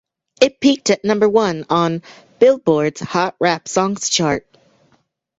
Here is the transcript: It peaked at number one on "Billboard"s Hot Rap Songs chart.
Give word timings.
It 0.41 0.59
peaked 0.59 0.89
at 0.89 1.05
number 1.05 1.29
one 1.29 1.67
on 1.69 2.01
"Billboard"s 2.39 3.01
Hot 3.01 3.35
Rap 3.39 3.67
Songs 3.67 4.09
chart. 4.09 4.47